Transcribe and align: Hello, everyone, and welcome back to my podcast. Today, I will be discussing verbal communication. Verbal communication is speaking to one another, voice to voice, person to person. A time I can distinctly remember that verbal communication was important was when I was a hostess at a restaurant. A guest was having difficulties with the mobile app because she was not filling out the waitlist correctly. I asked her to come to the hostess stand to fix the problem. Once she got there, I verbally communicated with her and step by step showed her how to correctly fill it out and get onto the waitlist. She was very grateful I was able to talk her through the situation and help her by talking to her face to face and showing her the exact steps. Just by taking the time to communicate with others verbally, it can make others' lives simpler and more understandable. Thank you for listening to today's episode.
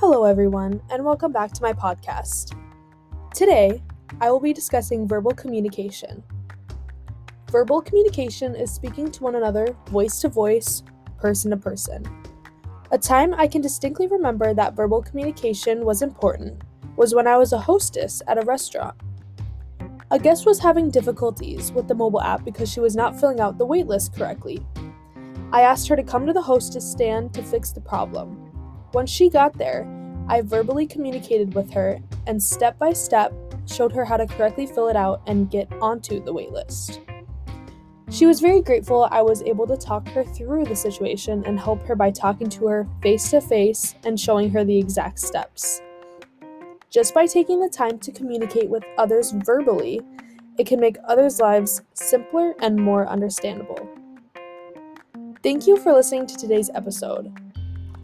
Hello, 0.00 0.22
everyone, 0.22 0.80
and 0.90 1.04
welcome 1.04 1.32
back 1.32 1.50
to 1.50 1.60
my 1.60 1.72
podcast. 1.72 2.56
Today, 3.34 3.82
I 4.20 4.30
will 4.30 4.38
be 4.38 4.52
discussing 4.52 5.08
verbal 5.08 5.32
communication. 5.32 6.22
Verbal 7.50 7.82
communication 7.82 8.54
is 8.54 8.70
speaking 8.70 9.10
to 9.10 9.24
one 9.24 9.34
another, 9.34 9.76
voice 9.88 10.20
to 10.20 10.28
voice, 10.28 10.84
person 11.20 11.50
to 11.50 11.56
person. 11.56 12.04
A 12.92 12.96
time 12.96 13.34
I 13.34 13.48
can 13.48 13.60
distinctly 13.60 14.06
remember 14.06 14.54
that 14.54 14.76
verbal 14.76 15.02
communication 15.02 15.84
was 15.84 16.00
important 16.00 16.62
was 16.94 17.12
when 17.12 17.26
I 17.26 17.36
was 17.36 17.52
a 17.52 17.58
hostess 17.58 18.22
at 18.28 18.38
a 18.38 18.46
restaurant. 18.46 18.94
A 20.12 20.18
guest 20.20 20.46
was 20.46 20.60
having 20.60 20.92
difficulties 20.92 21.72
with 21.72 21.88
the 21.88 21.96
mobile 21.96 22.22
app 22.22 22.44
because 22.44 22.70
she 22.70 22.78
was 22.78 22.94
not 22.94 23.18
filling 23.18 23.40
out 23.40 23.58
the 23.58 23.66
waitlist 23.66 24.16
correctly. 24.16 24.64
I 25.52 25.62
asked 25.62 25.88
her 25.88 25.96
to 25.96 26.04
come 26.04 26.24
to 26.24 26.32
the 26.32 26.42
hostess 26.42 26.88
stand 26.88 27.34
to 27.34 27.42
fix 27.42 27.72
the 27.72 27.80
problem. 27.80 28.47
Once 28.92 29.10
she 29.10 29.28
got 29.28 29.56
there, 29.58 29.86
I 30.28 30.42
verbally 30.42 30.86
communicated 30.86 31.54
with 31.54 31.72
her 31.72 31.98
and 32.26 32.42
step 32.42 32.78
by 32.78 32.92
step 32.92 33.32
showed 33.66 33.92
her 33.92 34.04
how 34.04 34.16
to 34.16 34.26
correctly 34.26 34.66
fill 34.66 34.88
it 34.88 34.96
out 34.96 35.20
and 35.26 35.50
get 35.50 35.70
onto 35.80 36.22
the 36.22 36.32
waitlist. 36.32 37.00
She 38.10 38.24
was 38.24 38.40
very 38.40 38.62
grateful 38.62 39.06
I 39.10 39.20
was 39.20 39.42
able 39.42 39.66
to 39.66 39.76
talk 39.76 40.08
her 40.08 40.24
through 40.24 40.64
the 40.64 40.76
situation 40.76 41.44
and 41.44 41.60
help 41.60 41.82
her 41.82 41.94
by 41.94 42.10
talking 42.10 42.48
to 42.50 42.66
her 42.66 42.88
face 43.02 43.30
to 43.30 43.40
face 43.40 43.94
and 44.04 44.18
showing 44.18 44.50
her 44.50 44.64
the 44.64 44.78
exact 44.78 45.18
steps. 45.20 45.82
Just 46.88 47.12
by 47.12 47.26
taking 47.26 47.60
the 47.60 47.68
time 47.68 47.98
to 47.98 48.12
communicate 48.12 48.70
with 48.70 48.82
others 48.96 49.32
verbally, 49.32 50.00
it 50.56 50.66
can 50.66 50.80
make 50.80 50.96
others' 51.06 51.38
lives 51.38 51.82
simpler 51.92 52.54
and 52.60 52.76
more 52.76 53.06
understandable. 53.06 53.86
Thank 55.42 55.66
you 55.66 55.76
for 55.76 55.92
listening 55.92 56.26
to 56.28 56.36
today's 56.36 56.70
episode. 56.74 57.47